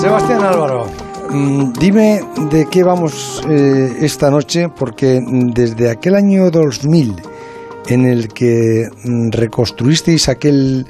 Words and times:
Sebastián 0.00 0.42
Álvaro, 0.44 0.86
mm, 1.30 1.72
dime 1.80 2.20
de 2.50 2.66
qué 2.70 2.84
vamos 2.84 3.42
eh, 3.48 3.96
esta 4.00 4.30
noche, 4.30 4.68
porque 4.68 5.20
desde 5.52 5.90
aquel 5.90 6.14
año 6.14 6.50
2000 6.52 7.16
en 7.88 8.06
el 8.06 8.28
que 8.28 8.84
mm, 9.04 9.30
reconstruisteis 9.32 10.28
aquel, 10.28 10.86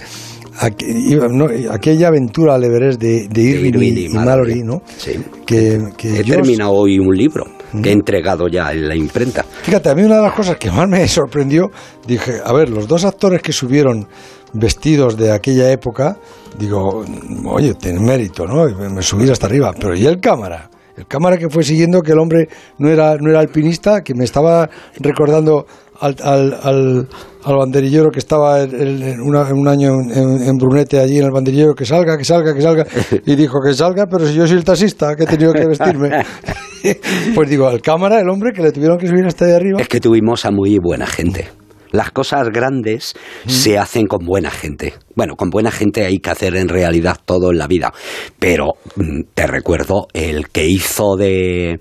aquella 0.60 2.08
aventura 2.08 2.54
al 2.54 2.64
Everest 2.64 3.00
de, 3.00 3.28
Irving, 3.34 3.96
y, 3.96 4.08
Mallory, 4.10 4.62
¿no? 4.62 4.82
Sí. 4.98 5.12
Que, 5.46 5.80
he 6.02 6.24
terminado 6.24 6.72
hoy 6.72 6.98
un 6.98 7.16
libro 7.16 7.57
que 7.82 7.90
he 7.90 7.92
entregado 7.92 8.48
ya 8.48 8.72
en 8.72 8.88
la 8.88 8.94
imprenta. 8.94 9.44
Fíjate, 9.62 9.90
a 9.90 9.94
mí 9.94 10.02
una 10.02 10.16
de 10.16 10.22
las 10.22 10.32
cosas 10.32 10.56
que 10.56 10.70
más 10.70 10.88
me 10.88 11.06
sorprendió, 11.08 11.70
dije, 12.06 12.40
a 12.44 12.52
ver, 12.52 12.70
los 12.70 12.86
dos 12.88 13.04
actores 13.04 13.42
que 13.42 13.52
subieron 13.52 14.06
vestidos 14.52 15.16
de 15.16 15.32
aquella 15.32 15.70
época, 15.70 16.16
digo, 16.58 17.04
oye, 17.46 17.74
tiene 17.74 18.00
mérito, 18.00 18.46
¿no? 18.46 18.64
Me 18.90 19.02
subí 19.02 19.28
hasta 19.28 19.46
arriba, 19.46 19.72
pero 19.78 19.94
¿y 19.94 20.06
el 20.06 20.20
cámara? 20.20 20.70
El 20.96 21.06
cámara 21.06 21.36
que 21.36 21.48
fue 21.48 21.62
siguiendo 21.62 22.02
que 22.02 22.10
el 22.10 22.18
hombre 22.18 22.48
no 22.78 22.88
era, 22.88 23.16
no 23.18 23.30
era 23.30 23.38
alpinista, 23.38 24.02
que 24.02 24.14
me 24.14 24.24
estaba 24.24 24.68
recordando 24.98 25.64
al, 26.00 26.16
al, 26.22 27.08
al, 27.44 27.56
banderillero 27.56 28.10
que 28.10 28.18
estaba 28.18 28.62
en, 28.62 29.20
un 29.20 29.68
año 29.68 29.92
en, 30.10 30.56
Brunete 30.56 31.00
allí 31.00 31.18
en 31.18 31.24
el 31.24 31.30
banderillero, 31.30 31.74
que 31.74 31.84
salga, 31.84 32.16
que 32.16 32.24
salga, 32.24 32.54
que 32.54 32.62
salga, 32.62 32.86
y 33.26 33.36
dijo 33.36 33.60
que 33.64 33.74
salga, 33.74 34.06
pero 34.06 34.26
si 34.26 34.34
yo 34.34 34.46
soy 34.46 34.58
el 34.58 34.64
taxista, 34.64 35.14
que 35.16 35.24
he 35.24 35.26
tenido 35.26 35.52
que 35.52 35.66
vestirme. 35.66 36.10
pues 37.34 37.48
digo, 37.48 37.68
al 37.68 37.80
cámara, 37.80 38.20
el 38.20 38.28
hombre 38.28 38.52
que 38.54 38.62
le 38.62 38.72
tuvieron 38.72 38.98
que 38.98 39.08
subir 39.08 39.24
hasta 39.26 39.46
ahí 39.46 39.52
arriba. 39.52 39.80
Es 39.80 39.88
que 39.88 40.00
tuvimos 40.00 40.44
a 40.44 40.50
muy 40.50 40.78
buena 40.78 41.06
gente. 41.06 41.48
Las 41.90 42.10
cosas 42.10 42.50
grandes 42.50 43.14
se 43.46 43.78
hacen 43.78 44.06
con 44.06 44.24
buena 44.24 44.50
gente. 44.50 44.94
Bueno, 45.14 45.36
con 45.36 45.48
buena 45.48 45.70
gente 45.70 46.04
hay 46.04 46.18
que 46.18 46.30
hacer 46.30 46.54
en 46.56 46.68
realidad 46.68 47.16
todo 47.24 47.50
en 47.50 47.58
la 47.58 47.66
vida. 47.66 47.92
Pero 48.38 48.74
mm, 48.96 49.22
te 49.32 49.46
recuerdo, 49.46 50.06
el 50.12 50.48
que 50.48 50.66
hizo 50.66 51.16
de, 51.16 51.80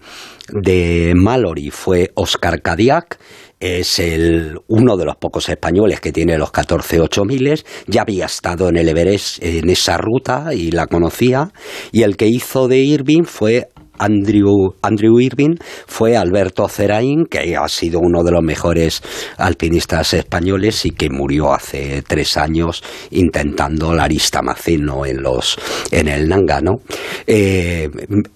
de 0.53 1.14
Mallory 1.14 1.72
fue 1.72 2.11
Oscar 2.16 2.61
Cadillac 2.61 3.20
es 3.59 4.00
el, 4.00 4.59
uno 4.67 4.97
de 4.97 5.05
los 5.05 5.16
pocos 5.16 5.50
españoles 5.50 6.00
que 6.00 6.11
tiene 6.11 6.38
los 6.38 6.52
14 6.52 7.00
miles. 7.25 7.66
Ya 7.88 8.02
había 8.02 8.25
estado 8.25 8.69
en 8.69 8.77
el 8.77 8.89
Everest 8.89 9.44
en 9.44 9.69
esa 9.69 9.97
ruta 9.97 10.53
y 10.53 10.72
la 10.72 10.88
conocía, 10.88 11.52
y 11.91 12.03
el 12.03 12.17
que 12.17 12.27
hizo 12.27 12.67
de 12.67 12.80
Irving 12.80 13.23
fue 13.23 13.69
Andrew, 13.98 14.76
Andrew 14.81 15.20
Irving 15.20 15.56
fue 15.88 16.16
Alberto 16.16 16.67
Ceraín, 16.67 17.26
que 17.26 17.56
ha 17.56 17.67
sido 17.67 18.00
uno 18.00 18.23
de 18.23 18.31
los 18.31 18.44
mejores 18.44 19.02
alpinistas 19.38 20.14
españoles 20.14 20.86
y 20.86 20.92
que 20.92 21.09
murió 21.09 21.54
hace 21.54 22.04
tres 22.08 22.38
años 22.38 22.84
intentando 23.12 23.94
la 23.94 24.04
aristamaceno 24.04 25.06
en, 25.06 25.22
los, 25.22 25.58
en 25.92 26.08
el 26.08 26.28
Nangano. 26.28 26.76
Eh, 27.26 27.89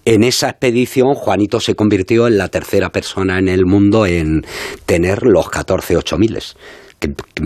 en 0.05 0.23
esa 0.23 0.49
expedición, 0.49 1.13
Juanito 1.13 1.59
se 1.59 1.75
convirtió 1.75 2.27
en 2.27 2.37
la 2.37 2.49
tercera 2.49 2.89
persona 2.89 3.39
en 3.39 3.47
el 3.47 3.65
mundo 3.65 4.05
en 4.05 4.41
tener 4.85 5.23
los 5.23 5.49
14 5.49 5.91
miles 6.17 6.55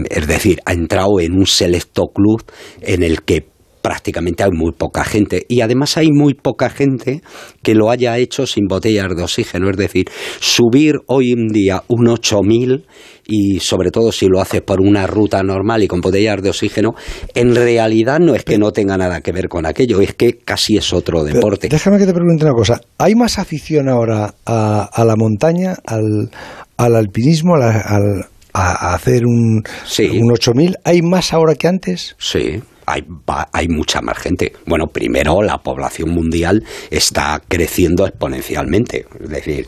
Es 0.09 0.27
decir, 0.27 0.59
ha 0.65 0.73
entrado 0.73 1.19
en 1.19 1.33
un 1.33 1.45
selecto 1.45 2.07
club 2.13 2.43
en 2.81 3.03
el 3.03 3.23
que 3.23 3.54
prácticamente 3.85 4.43
hay 4.43 4.49
muy 4.51 4.71
poca 4.71 5.03
gente. 5.03 5.45
Y 5.47 5.61
además 5.61 5.95
hay 5.95 6.09
muy 6.11 6.33
poca 6.33 6.71
gente 6.71 7.21
que 7.61 7.75
lo 7.75 7.91
haya 7.91 8.17
hecho 8.17 8.47
sin 8.47 8.65
botellas 8.67 9.15
de 9.15 9.21
oxígeno. 9.21 9.69
Es 9.69 9.77
decir, 9.77 10.09
subir 10.39 10.95
hoy 11.05 11.33
en 11.33 11.49
día 11.49 11.83
un 11.87 12.07
8000 12.07 12.87
y 13.27 13.59
sobre 13.59 13.91
todo 13.91 14.11
si 14.11 14.25
lo 14.25 14.41
haces 14.41 14.61
por 14.61 14.81
una 14.81 15.05
ruta 15.05 15.43
normal 15.43 15.83
y 15.83 15.87
con 15.87 16.01
botellas 16.01 16.41
de 16.41 16.49
oxígeno, 16.49 16.95
en 17.35 17.53
realidad 17.53 18.19
no 18.19 18.33
es 18.33 18.43
que 18.43 18.57
no 18.57 18.71
tenga 18.71 18.97
nada 18.97 19.21
que 19.21 19.31
ver 19.31 19.49
con 19.49 19.67
aquello, 19.67 20.01
es 20.01 20.15
que 20.15 20.39
casi 20.39 20.77
es 20.77 20.91
otro 20.91 21.23
deporte. 21.23 21.69
déjame 21.69 21.99
que 21.99 22.07
te 22.07 22.13
pregunte 22.13 22.43
una 22.43 22.55
cosa. 22.55 22.81
¿Hay 22.97 23.13
más 23.13 23.37
afición 23.37 23.87
ahora 23.87 24.33
a, 24.47 25.05
la 25.05 25.15
montaña, 25.15 25.75
al, 25.85 26.31
alpinismo, 26.75 27.53
al, 27.53 28.25
a 28.51 28.95
hacer 28.95 29.27
un, 29.27 29.61
un 30.11 30.31
8000? 30.31 30.77
¿Hay 30.83 31.03
más 31.03 31.33
ahora 31.33 31.53
que 31.53 31.67
antes? 31.67 32.15
Sí 32.17 32.63
hay, 32.85 33.03
hay 33.51 33.67
mucha 33.67 34.01
más 34.01 34.17
gente. 34.17 34.53
Bueno, 34.65 34.87
primero 34.87 35.41
la 35.41 35.57
población 35.57 36.09
mundial 36.09 36.63
está 36.89 37.41
creciendo 37.47 38.05
exponencialmente. 38.05 39.05
Es 39.21 39.29
decir, 39.29 39.67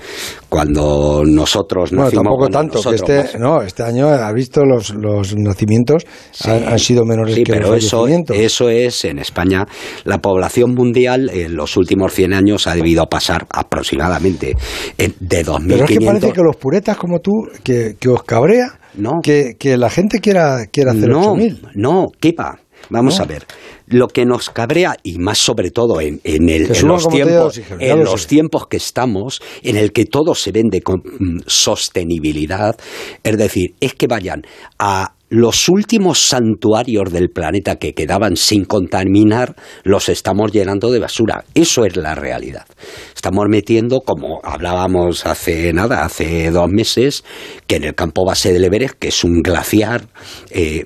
cuando 0.49 1.23
nosotros 1.25 1.91
bueno, 1.91 2.11
tampoco 2.11 2.49
tanto, 2.49 2.81
que 2.81 2.95
este, 2.95 3.37
no, 3.39 3.61
este 3.61 3.83
año 3.83 4.07
ha 4.07 4.31
visto 4.31 4.63
los, 4.63 4.93
los 4.93 5.35
nacimientos 5.35 6.05
han, 6.45 6.79
sido 6.79 7.05
menores 7.05 7.35
que 7.35 7.43
pero 7.45 7.71
los 7.71 7.83
eso, 7.83 8.07
eso 8.07 8.69
es, 8.69 9.05
en 9.05 9.19
España, 9.19 9.65
la 10.05 10.19
población 10.19 10.73
mundial 10.73 11.29
en 11.33 11.55
los 11.55 11.75
últimos 11.77 12.13
100 12.13 12.33
años 12.33 12.67
ha 12.67 12.75
debido 12.75 13.05
pasar 13.07 13.47
aproximadamente 13.49 14.55
de 14.97 15.45
2.500... 15.45 15.67
Pero 15.67 15.83
es 15.83 15.89
que 15.89 16.05
parece 16.05 16.33
que 16.33 16.41
los 16.41 16.55
puretas 16.55 16.97
como 16.97 17.19
tú, 17.19 17.31
que, 17.63 17.95
que 17.99 18.09
os 18.09 18.23
cabrea 18.23 18.79
no. 18.95 19.19
que, 19.21 19.55
que 19.59 19.77
la 19.77 19.89
gente 19.89 20.19
quiera, 20.19 20.65
quiera 20.71 20.91
hacer 20.91 21.09
no, 21.09 21.35
8.000. 21.35 21.71
No, 21.75 22.07
va 22.39 22.59
Vamos 22.89 23.19
a 23.19 23.25
ver. 23.25 23.45
Lo 23.87 24.07
que 24.07 24.25
nos 24.25 24.49
cabrea, 24.49 24.95
y 25.03 25.17
más 25.17 25.37
sobre 25.37 25.71
todo 25.71 26.01
en, 26.01 26.19
el, 26.23 26.67
los 26.83 27.07
tiempos, 27.07 27.61
en 27.79 28.03
los 28.03 28.27
tiempos 28.27 28.67
que 28.67 28.77
estamos, 28.77 29.41
en 29.63 29.77
el 29.77 29.91
que 29.91 30.05
todo 30.05 30.35
se 30.35 30.51
vende 30.51 30.81
con 30.81 30.99
mm, 30.99 31.39
sostenibilidad, 31.45 32.75
es 33.23 33.37
decir, 33.37 33.75
es 33.79 33.93
que 33.93 34.07
vayan 34.07 34.43
a 34.79 35.13
los 35.29 35.67
últimos 35.67 36.19
santuarios 36.19 37.11
del 37.11 37.29
planeta 37.29 37.75
que 37.75 37.93
quedaban 37.93 38.37
sin 38.37 38.65
contaminar 38.65 39.55
los 39.83 40.09
estamos 40.09 40.51
llenando 40.51 40.91
de 40.91 40.99
basura. 40.99 41.43
Eso 41.53 41.85
es 41.85 41.97
la 41.97 42.15
realidad. 42.15 42.65
Estamos 43.13 43.45
metiendo, 43.49 44.01
como 44.01 44.39
hablábamos 44.43 45.25
hace 45.25 45.73
nada, 45.73 46.05
hace 46.05 46.49
dos 46.51 46.69
meses, 46.69 47.25
que 47.65 47.75
en 47.75 47.83
el 47.83 47.95
campo 47.95 48.25
base 48.25 48.53
del 48.53 48.63
Everest, 48.63 48.95
que 48.99 49.09
es 49.09 49.23
un 49.23 49.41
glaciar, 49.41 50.07
eh, 50.49 50.85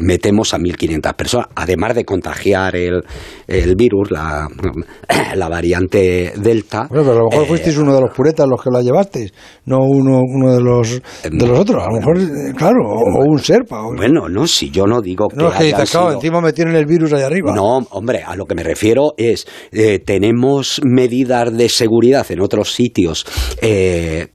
metemos 0.00 0.54
a 0.54 0.58
1.500 0.58 1.14
personas, 1.14 1.48
además 1.54 1.94
de 1.94 2.04
contagiar 2.04 2.76
el, 2.76 3.02
el 3.46 3.76
virus, 3.76 4.10
la, 4.10 4.48
la, 5.34 5.48
variante 5.48 6.32
Delta. 6.36 6.86
Bueno, 6.88 7.04
pero 7.04 7.16
a 7.16 7.22
lo 7.22 7.28
mejor 7.30 7.44
eh, 7.44 7.48
fuisteis 7.48 7.76
uno 7.76 7.94
de 7.94 8.00
los 8.00 8.10
puretas 8.14 8.48
los 8.48 8.62
que 8.62 8.70
la 8.70 8.80
llevasteis, 8.80 9.32
no 9.66 9.78
uno, 9.80 10.20
uno 10.24 10.54
de, 10.54 10.62
los, 10.62 11.02
de 11.24 11.46
los 11.46 11.58
otros. 11.58 11.82
A 11.82 11.90
lo 11.90 11.98
mejor, 11.98 12.54
claro, 12.56 12.78
o, 12.88 13.24
un 13.24 13.38
serpa. 13.38 13.81
Bueno, 13.96 14.28
no, 14.28 14.46
si 14.46 14.70
yo 14.70 14.86
no 14.86 15.00
digo 15.00 15.28
que. 15.28 15.36
No, 15.36 15.52
es 15.52 15.74
que 15.74 15.86
sido... 15.86 16.12
encima 16.12 16.40
me 16.40 16.52
tienen 16.52 16.74
el 16.76 16.86
virus 16.86 17.12
ahí 17.12 17.22
arriba. 17.22 17.54
No, 17.54 17.78
hombre, 17.90 18.22
a 18.24 18.36
lo 18.36 18.46
que 18.46 18.54
me 18.54 18.62
refiero 18.62 19.14
es: 19.16 19.46
eh, 19.72 19.98
tenemos 19.98 20.80
medidas 20.84 21.56
de 21.56 21.68
seguridad 21.68 22.26
en 22.30 22.40
otros 22.40 22.72
sitios 22.72 23.26
eh, 23.60 24.28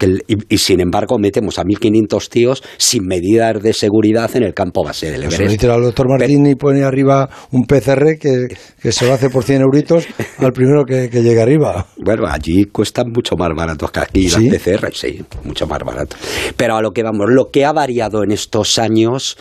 y, 0.50 0.58
sin 0.58 0.82
embargo 0.82 1.18
metemos 1.20 1.60
a 1.60 1.64
1.500 1.64 2.30
tíos 2.30 2.64
sin 2.78 3.06
medidas 3.06 3.62
de 3.62 3.74
seguridad 3.74 4.36
en 4.36 4.44
el 4.44 4.54
campo 4.54 4.84
base 4.84 5.12
del 5.12 5.24
pues 5.24 5.40
Everest. 5.40 5.64
el 5.64 5.82
doctor 5.82 6.10
Martín 6.10 6.46
y 6.48 6.56
pone 6.56 6.84
arriba 6.84 7.30
un 7.52 7.66
PCR 7.66 8.18
que, 8.20 8.48
que, 8.82 8.92
se 8.92 9.06
lo 9.06 9.14
hace 9.14 9.30
por 9.30 9.44
100 9.44 9.62
euritos 9.62 10.08
al 10.40 10.52
primero 10.52 10.84
que, 10.86 11.10
que 11.10 11.22
llegue 11.22 11.42
arriba. 11.42 11.88
Bueno, 12.08 12.26
allí 12.26 12.64
cuestan 12.72 13.12
mucho 13.12 13.36
más 13.36 13.50
baratos 13.54 13.92
que 13.92 14.00
aquí 14.00 14.30
las 14.30 14.42
PCR, 14.42 14.94
sí, 14.94 15.22
mucho 15.44 15.68
más 15.68 15.80
barato. 15.80 16.16
Pero 16.56 16.78
a 16.78 16.82
lo 16.82 16.92
que 16.92 17.04
vamos, 17.04 17.26
lo 17.28 17.52
que 17.52 17.66
ha 17.66 17.74
variado 17.74 18.24
en 18.24 18.32
estos 18.32 18.80
años 18.80 19.38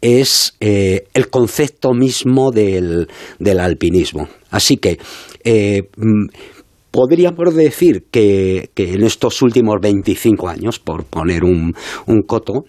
es 0.00 0.56
eh, 0.60 1.04
el 1.12 1.28
concepto 1.28 1.92
mismo 1.92 2.52
del, 2.52 3.06
del, 3.38 3.60
alpinismo. 3.60 4.30
Así 4.50 4.78
que 4.78 4.98
eh, 5.44 5.90
mm, 5.98 6.28
podríamos 6.90 7.54
decir 7.54 8.06
que, 8.10 8.70
que, 8.72 8.94
en 8.94 9.04
estos 9.04 9.42
últimos 9.42 9.76
25 9.82 10.48
años, 10.48 10.78
por 10.78 11.04
poner 11.04 11.44
un, 11.44 11.74
un 12.06 12.22
coto, 12.22 12.64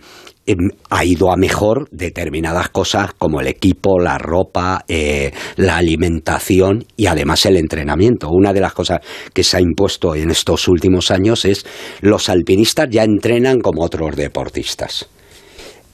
ha 0.89 1.05
ido 1.05 1.31
a 1.31 1.37
mejor 1.37 1.87
determinadas 1.91 2.69
cosas 2.69 3.13
como 3.17 3.41
el 3.41 3.47
equipo, 3.47 3.99
la 3.99 4.17
ropa, 4.17 4.83
eh, 4.87 5.31
la 5.55 5.77
alimentación 5.77 6.85
y 6.95 7.07
además 7.07 7.45
el 7.45 7.57
entrenamiento. 7.57 8.29
Una 8.29 8.53
de 8.53 8.61
las 8.61 8.73
cosas 8.73 9.01
que 9.33 9.43
se 9.43 9.57
ha 9.57 9.61
impuesto 9.61 10.15
en 10.15 10.31
estos 10.31 10.67
últimos 10.67 11.11
años 11.11 11.45
es 11.45 11.65
los 12.01 12.29
alpinistas 12.29 12.87
ya 12.89 13.03
entrenan 13.03 13.59
como 13.59 13.83
otros 13.83 14.15
deportistas. 14.15 15.07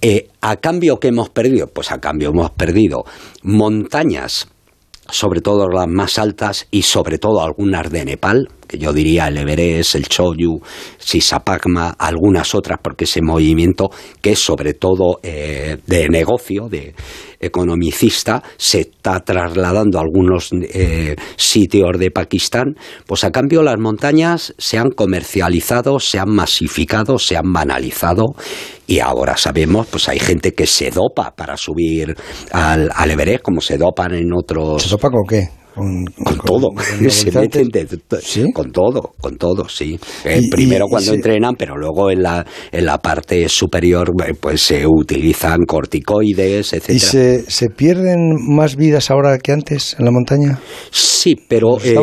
Eh, 0.01 0.27
¿A 0.41 0.57
cambio 0.57 0.99
qué 0.99 1.07
hemos 1.07 1.29
perdido? 1.29 1.67
Pues 1.67 1.91
a 1.91 1.99
cambio 1.99 2.29
hemos 2.29 2.51
perdido 2.51 3.05
montañas, 3.41 4.49
sobre 5.09 5.39
todo 5.39 5.69
las 5.69 5.87
más 5.87 6.19
altas 6.19 6.67
y 6.71 6.81
sobre 6.81 7.19
todo 7.19 7.41
algunas 7.41 7.89
de 7.89 8.03
Nepal, 8.03 8.49
yo 8.77 8.93
diría 8.93 9.27
el 9.27 9.37
Everest, 9.37 9.95
el 9.95 10.07
Choyu, 10.07 10.59
Sisapagma, 10.97 11.95
algunas 11.97 12.55
otras, 12.55 12.79
porque 12.81 13.05
ese 13.05 13.21
movimiento 13.21 13.89
que 14.21 14.31
es 14.31 14.39
sobre 14.39 14.73
todo 14.73 15.19
eh, 15.23 15.77
de 15.85 16.09
negocio, 16.09 16.67
de 16.69 16.93
economicista, 17.39 18.41
se 18.57 18.81
está 18.81 19.19
trasladando 19.19 19.97
a 19.97 20.01
algunos 20.01 20.49
eh, 20.53 21.15
sitios 21.35 21.99
de 21.99 22.11
Pakistán, 22.11 22.75
pues 23.05 23.23
a 23.23 23.31
cambio 23.31 23.61
las 23.63 23.77
montañas 23.77 24.53
se 24.57 24.77
han 24.77 24.91
comercializado, 24.91 25.99
se 25.99 26.19
han 26.19 26.29
masificado, 26.29 27.19
se 27.19 27.35
han 27.35 27.51
banalizado 27.51 28.35
y 28.87 28.99
ahora 28.99 29.37
sabemos, 29.37 29.87
pues 29.87 30.07
hay 30.09 30.19
gente 30.19 30.53
que 30.53 30.67
se 30.67 30.89
dopa 30.89 31.33
para 31.35 31.57
subir 31.57 32.15
al, 32.51 32.89
al 32.93 33.11
Everest, 33.11 33.43
como 33.43 33.61
se 33.61 33.77
dopan 33.77 34.13
en 34.13 34.33
otros... 34.33 34.83
¿Se 34.83 34.89
dopa 34.89 35.09
con 35.09 35.25
qué? 35.27 35.62
Con, 35.75 36.05
todo, 36.45 36.69
se 37.09 37.31
meten 37.31 37.69
con 38.53 38.71
todo, 38.71 39.13
con 39.19 39.37
todo, 39.37 39.67
sí. 39.67 39.99
Eh, 40.23 40.41
primero 40.51 40.85
cuando 40.87 41.13
entrenan, 41.13 41.55
pero 41.55 41.75
luego 41.77 42.11
en 42.11 42.21
la, 42.21 42.45
en 42.71 42.85
la 42.85 42.99
parte 42.99 43.49
superior 43.49 44.11
eh, 44.25 44.33
pues 44.39 44.61
se 44.61 44.85
utilizan 44.85 45.65
corticoides, 45.65 46.73
etc. 46.73 46.89
¿Y 46.89 46.99
se, 46.99 47.49
se 47.49 47.69
pierden 47.69 48.35
más 48.55 48.75
vidas 48.75 49.09
ahora 49.09 49.37
que 49.39 49.51
antes 49.51 49.95
en 49.97 50.05
la 50.05 50.11
montaña? 50.11 50.59
Sí, 50.91 51.35
pero 51.47 51.79
eh, 51.83 51.95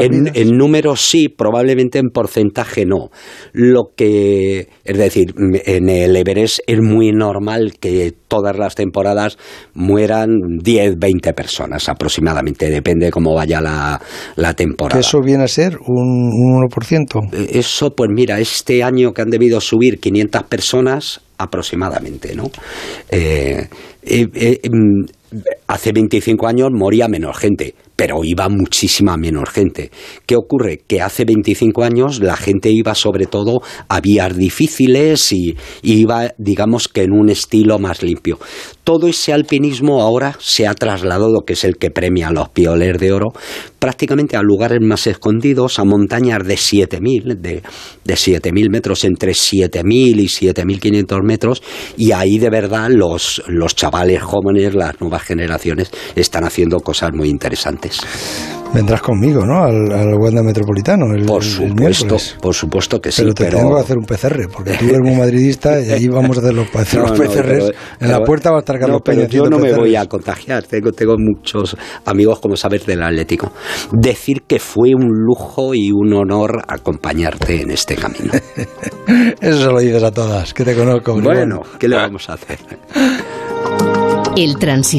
en, 0.00 0.30
en 0.34 0.56
números 0.56 1.02
sí, 1.02 1.28
probablemente 1.28 1.98
en 1.98 2.08
porcentaje 2.08 2.86
no. 2.86 3.10
Lo 3.52 3.90
que, 3.94 4.68
es 4.84 4.98
decir, 4.98 5.34
en 5.36 5.88
el 5.88 6.16
Everest 6.16 6.60
es 6.66 6.80
muy 6.80 7.12
normal 7.12 7.74
que 7.78 8.14
todas 8.28 8.56
las 8.56 8.76
temporadas 8.76 9.36
mueran 9.74 10.30
10, 10.62 10.98
20 10.98 11.32
personas 11.34 11.88
aproximadamente, 11.88 12.70
depende 12.70 13.09
cómo 13.10 13.34
vaya 13.34 13.60
la, 13.60 14.00
la 14.36 14.54
temporada. 14.54 15.00
¿Eso 15.00 15.20
viene 15.20 15.44
a 15.44 15.48
ser 15.48 15.76
un, 15.86 16.68
1%? 16.68 17.32
Eh, 17.32 17.50
eso, 17.58 17.90
pues 17.90 18.10
mira, 18.12 18.38
este 18.38 18.82
año 18.82 19.12
que 19.12 19.22
han 19.22 19.30
debido 19.30 19.60
subir 19.60 20.00
500 20.00 20.42
personas 20.44 21.20
aproximadamente, 21.38 22.34
¿no? 22.34 22.50
Eh, 23.10 23.68
eh, 24.02 24.60
mm, 24.70 25.04
hace 25.70 25.92
25 25.92 26.48
años 26.48 26.70
moría 26.72 27.06
menos 27.06 27.38
gente, 27.38 27.76
pero 27.94 28.24
iba 28.24 28.48
muchísima 28.48 29.16
menos 29.16 29.48
gente. 29.50 29.92
¿Qué 30.26 30.34
ocurre? 30.34 30.80
Que 30.84 31.00
hace 31.00 31.24
25 31.24 31.84
años 31.84 32.18
la 32.20 32.36
gente 32.36 32.70
iba 32.70 32.94
sobre 32.96 33.26
todo 33.26 33.60
a 33.88 34.00
vías 34.00 34.36
difíciles 34.36 35.30
y, 35.32 35.56
iba, 35.82 36.32
digamos 36.38 36.88
que 36.88 37.02
en 37.02 37.12
un 37.12 37.28
estilo 37.28 37.78
más 37.78 38.02
limpio. 38.02 38.40
Todo 38.82 39.06
ese 39.06 39.32
alpinismo 39.32 40.02
ahora 40.02 40.34
se 40.40 40.66
ha 40.66 40.74
trasladado, 40.74 41.42
que 41.46 41.52
es 41.52 41.62
el 41.62 41.76
que 41.76 41.90
premia 41.90 42.28
a 42.28 42.32
los 42.32 42.48
pioles 42.48 42.98
de 42.98 43.12
oro, 43.12 43.28
prácticamente 43.78 44.36
a 44.36 44.42
lugares 44.42 44.80
más 44.82 45.06
escondidos, 45.06 45.78
a 45.78 45.84
montañas 45.84 46.44
de 46.44 46.54
7.000, 46.54 47.36
de, 47.36 47.62
de 48.04 48.14
7.000 48.14 48.70
metros, 48.70 49.04
entre 49.04 49.32
7.000 49.32 49.84
y 49.84 50.26
7.500 50.26 51.22
metros, 51.22 51.62
y 51.96 52.10
ahí 52.10 52.38
de 52.38 52.50
verdad 52.50 52.88
los, 52.90 53.42
los 53.46 53.76
chavales 53.76 54.22
jóvenes, 54.22 54.74
las 54.74 55.00
nuevas 55.00 55.22
generaciones, 55.22 55.59
están 56.14 56.44
haciendo 56.44 56.80
cosas 56.80 57.10
muy 57.12 57.28
interesantes. 57.28 58.00
Vendrás 58.72 59.02
conmigo, 59.02 59.44
¿no? 59.44 59.64
Al, 59.64 59.90
al 59.90 60.14
Wanda 60.14 60.42
Metropolitano. 60.44 61.12
El, 61.12 61.24
por 61.24 61.42
supuesto, 61.42 62.16
por 62.40 62.54
supuesto 62.54 63.00
que 63.00 63.10
sí. 63.10 63.22
Pero 63.22 63.34
te 63.34 63.46
tengo 63.46 63.74
que 63.74 63.80
hacer 63.80 63.98
un 63.98 64.04
PCR, 64.04 64.48
porque 64.48 64.74
tú 64.74 64.84
eres 64.86 65.00
muy 65.02 65.16
madridista 65.16 65.80
y 65.80 65.90
ahí 65.90 66.06
vamos 66.06 66.36
a 66.38 66.40
hacer 66.40 66.54
los, 66.54 66.68
PCRs. 66.68 67.72
en 67.98 68.10
la 68.10 68.20
puerta 68.22 68.50
va 68.52 68.58
a 68.58 68.60
estar 68.60 68.78
Carlos 68.78 69.02
Peña. 69.02 69.26
Yo 69.26 69.44
no 69.50 69.58
me 69.58 69.72
voy 69.72 69.96
a 69.96 70.06
contagiar. 70.06 70.62
Tengo, 70.64 70.92
tengo 70.92 71.16
muchos 71.18 71.76
amigos, 72.04 72.38
como 72.38 72.56
sabes, 72.56 72.86
del 72.86 73.02
Atlético. 73.02 73.52
Decir 73.90 74.42
que 74.46 74.60
fue 74.60 74.94
un 74.94 75.08
lujo 75.08 75.74
y 75.74 75.90
un 75.90 76.12
honor 76.14 76.62
acompañarte 76.68 77.62
en 77.62 77.72
este 77.72 77.96
camino. 77.96 78.32
Eso 79.40 79.58
se 79.58 79.66
lo 79.66 79.80
dices 79.80 80.02
a 80.02 80.12
todas, 80.12 80.54
que 80.54 80.64
te 80.64 80.76
conozco. 80.76 81.20
Bueno, 81.20 81.62
¿qué 81.78 81.88
le 81.88 81.96
vamos 81.96 82.30
a 82.30 82.34
hacer? 82.34 82.58
El 84.36 84.58